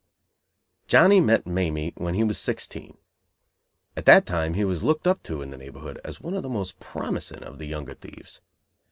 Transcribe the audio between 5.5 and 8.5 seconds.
the neighborhood as one of the most promising of the younger thieves.